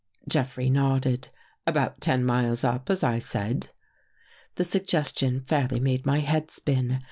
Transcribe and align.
Jeffrey 0.27 0.67
nodded." 0.67 1.29
About 1.67 2.01
ten 2.01 2.25
miles 2.25 2.63
up, 2.63 2.89
as 2.89 3.03
I 3.03 3.19
said." 3.19 3.69
The 4.55 4.63
suggestion 4.63 5.41
fairly 5.41 5.79
made 5.79 6.07
my 6.07 6.21
head 6.21 6.49
spin. 6.49 6.99